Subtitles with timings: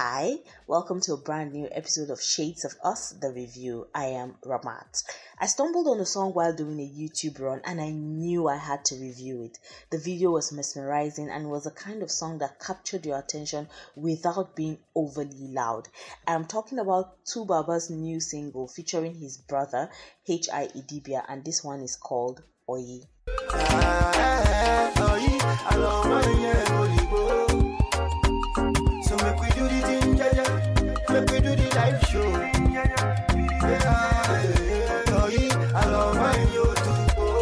[0.00, 0.36] Hi,
[0.68, 3.88] welcome to a brand new episode of Shades of Us, the review.
[3.92, 5.02] I am Ramat.
[5.40, 8.84] I stumbled on the song while doing a YouTube run and I knew I had
[8.84, 9.58] to review it.
[9.90, 13.66] The video was mesmerizing and was a kind of song that captured your attention
[13.96, 15.88] without being overly loud.
[16.28, 19.90] I am talking about Tubaba's new single featuring his brother,
[20.28, 20.68] H.I.
[20.76, 23.02] Idibia, and this one is called Oyi.
[31.18, 32.22] Make we do the live show.
[35.90, 36.14] Oh,
[37.18, 37.38] oh.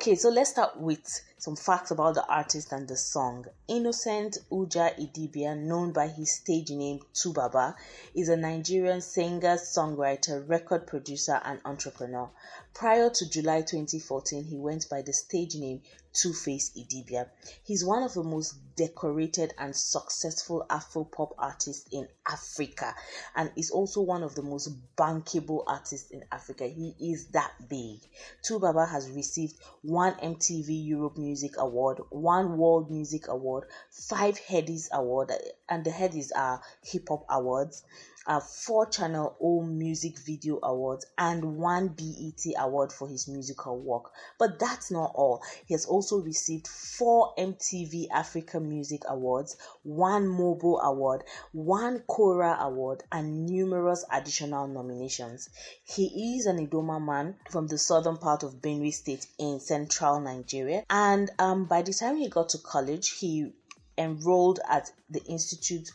[0.00, 3.44] Okay, so let's start with some facts about the artist and the song.
[3.66, 7.74] Innocent Ujah Idibia, known by his stage name Tubaba,
[8.14, 12.30] is a Nigerian singer, songwriter, record producer, and entrepreneur.
[12.72, 17.28] Prior to July 2014, he went by the stage name Two Face Idibia.
[17.62, 22.94] He's one of the most decorated and successful Afro pop artists in Africa
[23.36, 26.66] and is also one of the most bankable artists in Africa.
[26.66, 28.00] He is that big.
[28.42, 35.32] Tubaba has received one MTV Europe Music Award, one World Music Award, five Headies Award,
[35.68, 37.84] and the Headies are hip hop awards,
[38.26, 44.12] uh, four Channel O Music Video Awards, and one BET Award for his musical work.
[44.38, 45.42] But that's not all.
[45.66, 53.02] He has also received four MTV Africa Music Awards, one MOBO Award, one Kora Award,
[53.10, 55.48] and numerous additional nominations.
[55.82, 60.84] He is an Idoma man from the southern part of Benue State in central Nigeria,
[60.90, 63.52] and um, by the time he got to college, he
[64.00, 65.90] enrolled at the Institute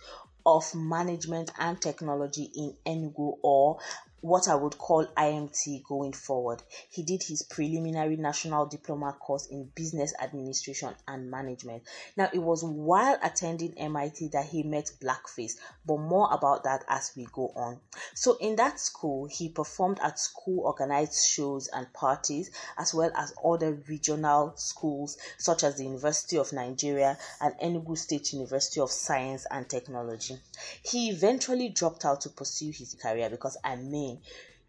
[0.45, 3.79] of Management and Technology in Enugu or
[4.21, 6.63] what I would call IMT going forward.
[6.89, 11.83] He did his preliminary national diploma course in business administration and management.
[12.17, 17.11] Now, it was while attending MIT that he met Blackface, but more about that as
[17.15, 17.79] we go on.
[18.15, 22.49] So, in that school, he performed at school organized shows and parties,
[22.79, 28.33] as well as other regional schools such as the University of Nigeria and Enugu State
[28.33, 30.37] University of Science and Technology.
[30.83, 34.14] He eventually dropped out to pursue his career because I mean,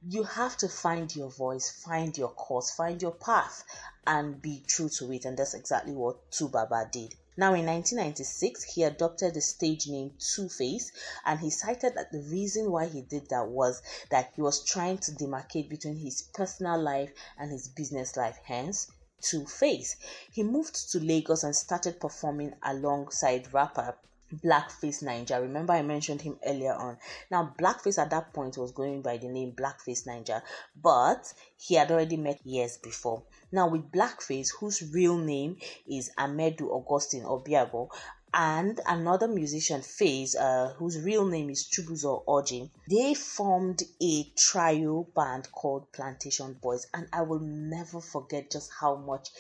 [0.09, 3.65] you have to find your voice, find your course, find your path,
[4.07, 5.25] and be true to it.
[5.25, 7.15] And that's exactly what Tubaba did.
[7.39, 10.91] Now, in 1996, he adopted the stage name Two Face,
[11.25, 14.99] and he cited that the reason why he did that was that he was trying
[14.99, 18.39] to demarcate between his personal life and his business life.
[18.45, 18.91] Hence,
[19.21, 19.97] Two Face.
[20.31, 23.99] He moved to Lagos and started performing alongside rapper
[24.33, 25.41] Blackface Ninja.
[25.41, 26.99] Remember, I mentioned him earlier on.
[27.31, 30.43] Now, Blackface at that point was going by the name Blackface Ninja,
[30.81, 33.23] but he had already met years before.
[33.53, 35.57] Now, with Blackface, whose real name
[35.89, 37.89] is Ahmedu Augustine Obiago,
[38.35, 45.07] and another musician, Faze, uh, whose real name is Chibuzor Oji, they formed a trio
[45.15, 49.31] band called Plantashun Boiz, and I will never forget just how much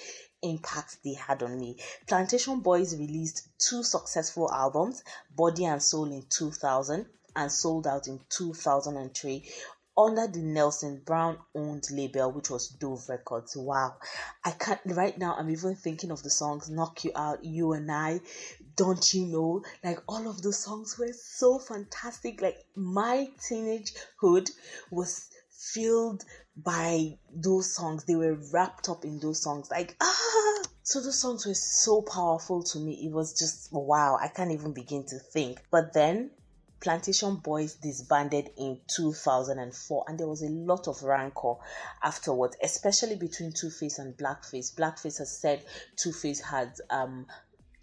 [0.42, 1.78] impact they had on me.
[2.06, 5.02] Plantashun Boiz released two successful albums,
[5.34, 9.50] Body and Soul in 2000 and Sold Out in 2003
[9.98, 13.56] under the Nelson Brown owned label, which was Dove Records.
[13.56, 13.96] Wow.
[14.44, 17.90] I can't, right now, I'm even thinking of the songs Knock You Out, You and
[17.90, 18.20] I,
[18.76, 19.62] Don't You Know?
[19.82, 22.40] Like, all of those songs were so fantastic.
[22.40, 24.50] Like, my teenagehood
[24.90, 26.24] was filled
[26.56, 28.04] by those songs.
[28.04, 29.70] They were wrapped up in those songs.
[29.70, 30.62] Like, ah!
[30.82, 33.06] So those songs were so powerful to me.
[33.06, 34.18] It was just wow.
[34.20, 35.60] I can't even begin to think.
[35.70, 36.30] But then
[36.80, 41.54] Plantashun Boiz disbanded in 2004, and there was a lot of rancor
[42.02, 44.74] afterwards, especially between Two Face and Blackface.
[44.74, 45.64] Blackface has said
[45.96, 47.26] Two Face had um,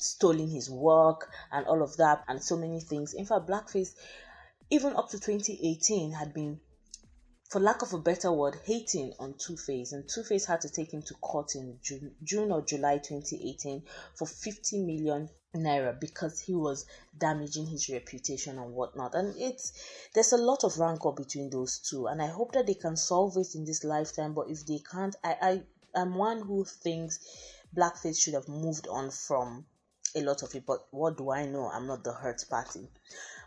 [0.04, 3.14] stolen his work and all of that, and so many things.
[3.14, 3.96] In fact, Blackface,
[4.70, 6.60] even up to 2018, had been
[7.54, 10.70] for lack of a better word, hating on Two Face, and Two Face had to
[10.70, 13.84] take him to court in June, June or July 2018
[14.16, 19.14] for 50 million naira because he was damaging his reputation and whatnot.
[19.14, 19.72] And it's
[20.16, 23.38] there's a lot of rancor between those two, and I hope that they can solve
[23.38, 24.34] it in this lifetime.
[24.34, 25.64] But if they can't, I
[25.94, 27.20] I am one who thinks
[27.78, 29.68] Blackface should have moved on from
[30.16, 30.66] a lot of it.
[30.66, 31.70] But what do I know?
[31.70, 32.90] I'm not the hurt party.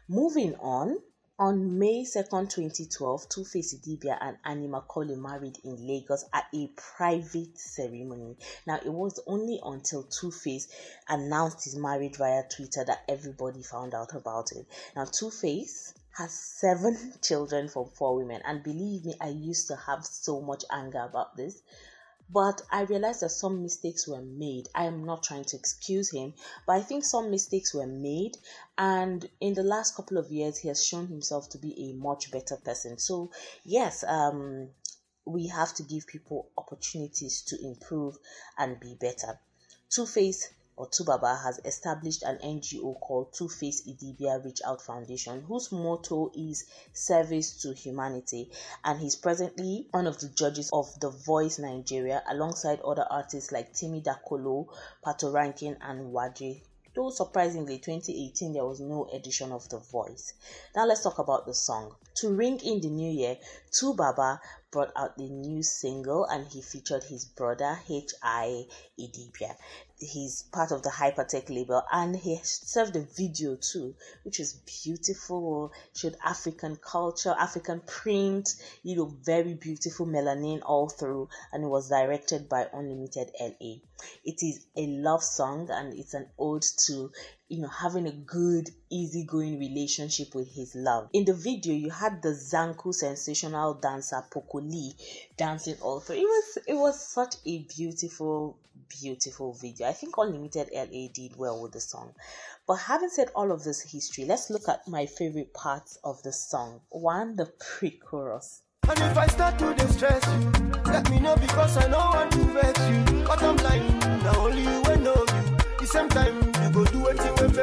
[0.08, 0.98] Moving on.
[1.38, 6.68] On May 2nd, 2012, Two Face Idibia and Annie Macaulay married in Lagos at a
[6.68, 8.38] private ceremony.
[8.66, 10.66] Now, it was only until Two Face
[11.06, 14.66] announced his marriage via Twitter that everybody found out about it.
[14.96, 19.76] Now, Two Face has seven children from four women, and believe me, I used to
[19.76, 21.60] have so much anger about this.
[22.28, 24.69] But I realized that some mistakes were made.
[24.75, 26.34] I am not trying to excuse him,
[26.67, 28.37] but I think some mistakes were made,
[28.76, 32.31] and in the last couple of years, he has shown himself to be a much
[32.31, 32.99] better person.
[32.99, 33.31] So,
[33.64, 34.70] yes, um,
[35.25, 38.17] we have to give people opportunities to improve
[38.58, 39.38] and be better.
[39.88, 45.43] Two Face or Tubaba has established an NGO called Two Face Idibia Reach Out Foundation,
[45.43, 48.50] whose motto is service to humanity.
[48.84, 53.73] And he's presently one of the judges of The Voice Nigeria, alongside other artists like
[53.73, 54.67] Timi Dakolo,
[55.05, 56.62] Patoranking, and Waje
[56.96, 60.32] Though surprisingly, 2018 there was no edition of The Voice.
[60.75, 61.94] Now let's talk about the song.
[62.14, 63.37] To ring in the new year,
[63.70, 64.40] Tubaba
[64.70, 68.66] brought out the new single and he featured his brother H.I.
[68.98, 69.56] Idibia.
[69.98, 75.72] He's part of the Hypertek label and he served a video too, which is beautiful,
[75.94, 81.88] showed African culture, African print, you know, very beautiful melanin all through, and it was
[81.88, 83.76] directed by Unlimited LA.
[84.24, 87.10] It is a love song and it's an ode to
[87.48, 91.08] you know having a good easygoing relationship with his love.
[91.12, 94.94] In the video you had the zanku sensational dancer Poco Lee
[95.37, 96.16] dancing all through.
[96.16, 98.58] It was it was such a beautiful
[98.88, 99.88] beautiful video.
[99.88, 102.14] I think unlimited la did well with the song.
[102.66, 106.32] But having said all of this history let's look at my favorite parts of the
[106.32, 106.81] song.
[106.90, 108.62] One the pre-chorus.
[108.88, 110.50] And if I start to distress you,
[110.87, 113.25] let me know because I know want to vex you.
[113.25, 115.56] But I'm blind, now only you will know you.
[115.81, 116.45] The same time,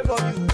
[0.06, 0.48] you.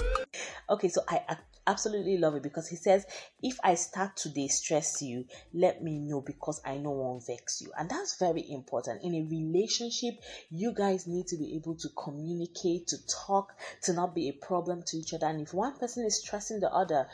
[0.68, 1.36] Okay, so I
[1.66, 3.04] absolutely love it because he says,
[3.42, 7.72] if I start to distress you, let me know because I know won't vex you.
[7.76, 9.02] And that's very important.
[9.02, 10.14] In a relationship,
[10.50, 14.82] you guys need to be able to communicate, to talk, to not be a problem
[14.86, 15.26] to each other.
[15.26, 17.08] And if one person is stressing the other,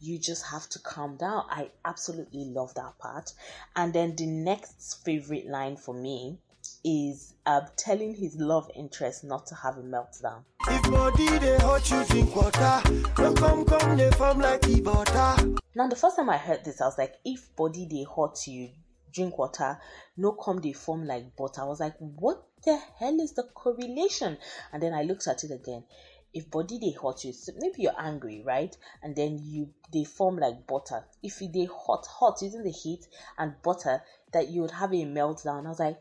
[0.00, 1.44] you just have to calm down.
[1.50, 3.32] I absolutely love that part.
[3.74, 6.38] And then the next favorite line for me
[6.84, 10.42] is uh, telling his love interest not to have a meltdown.
[10.68, 12.82] If body they hurt you, drink water.
[13.16, 15.60] Don't come, come, they form like the butter.
[15.74, 18.70] Now, the first time I heard this, I was like, if body they hurt you,
[19.12, 19.78] drink water,
[20.16, 21.62] no come they form like butter.
[21.62, 24.38] I was like, what the hell is the correlation?
[24.72, 25.84] And then I looked at it again
[26.32, 30.36] if body they hot you so maybe you're angry right and then you they form
[30.36, 33.06] like butter if they hot hot using the heat
[33.38, 35.66] and butter that you would have a meltdown.
[35.66, 35.98] I was like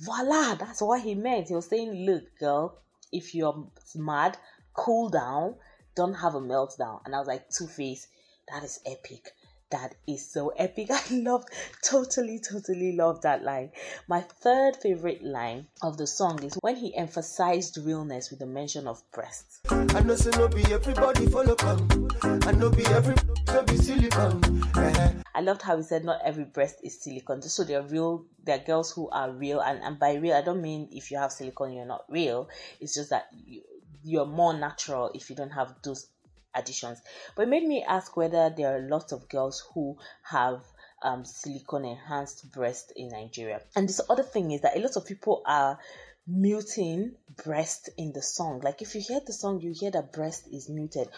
[0.00, 1.48] voila that's what he meant.
[1.48, 2.78] He was saying look girl
[3.12, 4.36] if you're mad
[4.74, 5.56] cool down.
[5.94, 7.00] Don't have a meltdown.
[7.04, 8.08] And i was like two face
[8.48, 9.32] that is epic
[9.72, 10.88] that is so epic.
[10.90, 11.48] I loved,
[11.82, 13.72] totally, totally loved that line.
[14.06, 18.86] My third favorite line of the song is when he emphasized realness with the mention
[18.86, 19.60] of breasts.
[19.68, 22.08] I know say no be everybody follow come.
[22.22, 23.16] I know be every
[23.48, 24.62] no be silicone.
[24.74, 25.12] Uh-huh.
[25.34, 27.40] I loved how he said not every breast is silicone.
[27.40, 30.42] Just so they're real, there are girls who are real, and, and by real I
[30.42, 32.48] don't mean if you have silicone you're not real.
[32.80, 33.62] It's just that you,
[34.04, 36.08] you're more natural if you don't have those
[36.54, 37.00] additions.
[37.36, 40.62] But it made me ask whether there are lots of girls who have
[41.02, 43.60] um, silicone enhanced breast in Nigeria.
[43.74, 45.78] And this other thing is that a lot of people are
[46.26, 47.12] muting
[47.44, 48.60] breast in the song.
[48.62, 51.08] Like if you hear the song, you hear that breast is muted.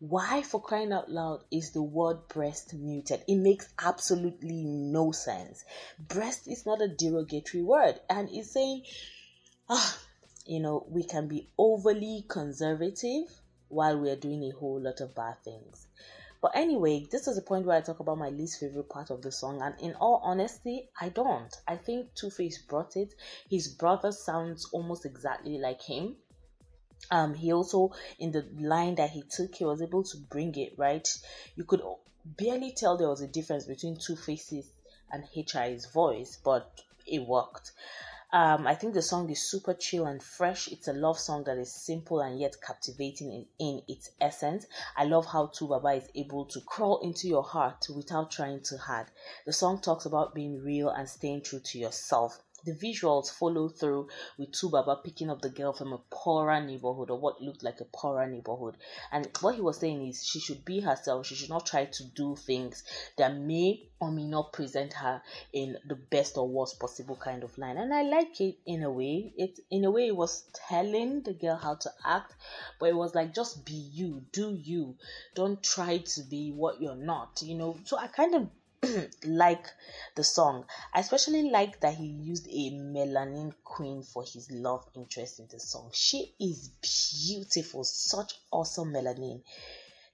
[0.00, 3.22] Why, for crying out loud, is the word breast muted?
[3.28, 5.64] It makes absolutely no sense.
[5.98, 8.82] Breast is not a derogatory word, and it's saying,
[9.68, 9.98] ah,
[10.46, 13.28] you know, we can be overly conservative
[13.74, 15.86] while we're doing a whole lot of bad things.
[16.40, 19.22] But anyway, this is the point where I talk about my least favorite part of
[19.22, 21.50] the song, and in all honesty, I don't.
[21.66, 23.14] I think Two Face brought it.
[23.48, 26.16] His brother sounds almost exactly like him.
[27.10, 30.74] Um, he also in the line that he took, he was able to bring it
[30.76, 31.08] right.
[31.56, 31.82] You could
[32.26, 34.70] barely tell there was a difference between Two Faces
[35.10, 37.72] and HI's voice, but it worked.
[38.34, 40.66] Um, I think the song is super chill and fresh.
[40.66, 44.66] It's a love song that is simple and yet captivating in, in its essence.
[44.96, 49.06] I love how Tubaba is able to crawl into your heart without trying too hard.
[49.46, 54.08] The song talks about being real and staying true to yourself the visuals follow through
[54.38, 57.84] with Tubaba picking up the girl from a poorer neighborhood or what looked like a
[57.84, 58.76] poorer neighborhood.
[59.12, 61.26] And what he was saying is she should be herself.
[61.26, 62.82] She should not try to do things
[63.16, 67.56] that may or may not present her in the best or worst possible kind of
[67.58, 67.76] line.
[67.76, 69.32] And I like it in a way.
[69.36, 72.34] It in a way it was telling the girl how to act,
[72.78, 74.96] but it was like just be you, do you.
[75.34, 77.78] Don't try to be what you're not, you know.
[77.84, 78.48] So I kind of
[79.24, 79.66] like
[80.14, 80.64] the song.
[80.92, 85.60] I especially like that he used a melanin queen for his love interest in the
[85.60, 85.90] song.
[85.92, 89.42] She is beautiful, such awesome melanin.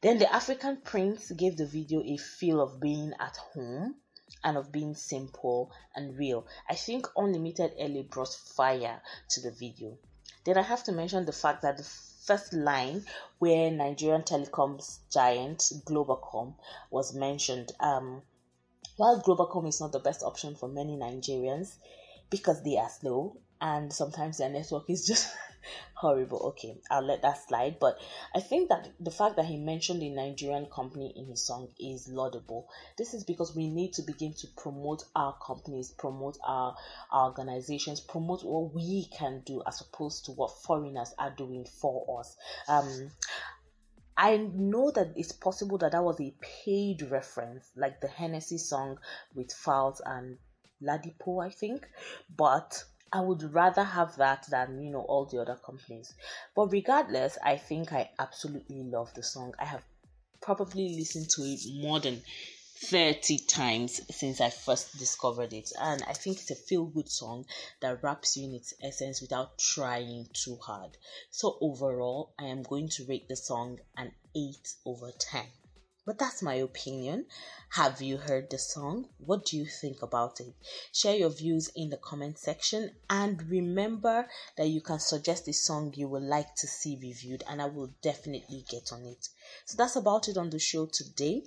[0.01, 3.97] Then the African prince gave the video a feel of being at home.
[4.45, 6.47] and of being simple and real.
[6.69, 9.99] I think Unlimited LA brought fire to the video.
[10.45, 13.05] Then I have to mention the fact that the first line
[13.39, 16.55] where Nigerian telecoms giant Globacom
[16.91, 17.73] was mentioned.
[17.81, 18.23] Um,
[19.01, 21.77] while Globacom is not the best option for many Nigerians
[22.29, 25.35] because they are slow and sometimes their network is just
[25.95, 26.49] horrible.
[26.49, 27.79] Okay, I'll let that slide.
[27.81, 27.99] But
[28.35, 32.09] I think that the fact that he mentioned a Nigerian company in his song is
[32.09, 32.69] laudable.
[32.99, 36.77] This is because we need to begin to promote our companies, promote our,
[37.11, 42.21] our organizations, promote what we can do as opposed to what foreigners are doing for
[42.21, 42.37] us.
[42.69, 43.13] Um,
[44.23, 48.99] I know that it's possible that that was a paid reference, like the Hennessy song
[49.35, 50.37] with Falz and
[50.83, 51.89] Ladipoe, I think,
[52.37, 56.13] but I would rather have that than you know all the other companies.
[56.55, 59.55] But regardless, I think I absolutely love the song.
[59.59, 59.85] I have
[60.43, 62.21] probably listened to it more than
[62.83, 67.45] 30 times since I first discovered it, and I think it's a feel good song
[67.81, 70.97] that wraps you in its essence without trying too hard.
[71.31, 75.45] So, overall, I am going to rate the song an 8 over 10.
[76.07, 77.27] But that's my opinion.
[77.69, 79.11] Have you heard the song?
[79.19, 80.55] What do you think about it?
[80.93, 85.93] Share your views in the comment section and remember that you can suggest a song
[85.95, 89.29] you would like to see reviewed and I will definitely get on it.
[89.67, 91.45] So that's about it on the show today.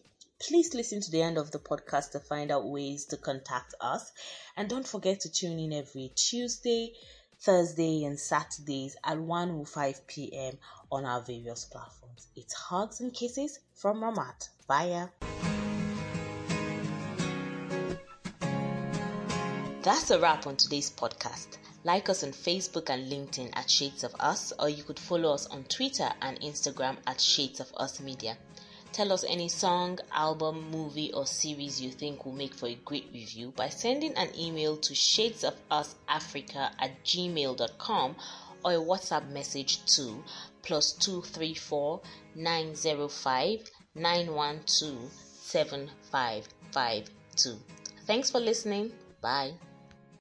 [0.48, 4.12] Please listen to the end of the podcast to find out ways to contact us.
[4.58, 6.92] And don't forget to tune in every Tuesday,
[7.40, 10.58] Thursday, and Saturdays at 1.05 p.m.
[10.92, 12.28] on our various platforms.
[12.36, 14.50] It's Hugs and Kisses from Ramat.
[14.68, 15.08] Bye.
[19.82, 21.58] That's a wrap on today's podcast.
[21.86, 25.48] Like us on Facebook and LinkedIn at Shades of Us, or you could follow us
[25.48, 28.38] on Twitter and Instagram at Shades of Us Media.
[28.94, 33.10] Tell us any song, album, movie, or series you think will make for a great
[33.12, 38.16] review by sending an email to shadesofuSafrica at gmail.com
[38.64, 40.24] or a WhatsApp message to
[40.62, 42.02] plus 234
[42.36, 47.58] 905 912 7552.
[48.06, 48.92] Thanks for listening.
[49.22, 49.54] Bye.